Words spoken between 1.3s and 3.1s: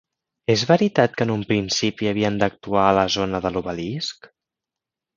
un principi havien d'actuar a la